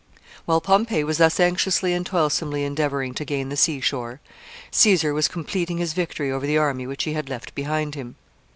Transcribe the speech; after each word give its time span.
]While 0.47 0.61
Pompey 0.61 1.03
was 1.03 1.19
thus 1.19 1.39
anxiously 1.39 1.93
and 1.93 2.03
toilsomely 2.03 2.63
endeavoring 2.63 3.13
to 3.13 3.23
gain 3.23 3.49
the 3.49 3.55
sea 3.55 3.79
shore, 3.81 4.19
Caesar 4.71 5.13
was 5.13 5.27
completing 5.27 5.77
his 5.77 5.93
victory 5.93 6.31
over 6.31 6.47
the 6.47 6.57
army 6.57 6.87
which 6.87 7.03
he 7.03 7.13
had 7.13 7.29
left 7.29 7.53
behind 7.53 7.93
him. 7.93 8.15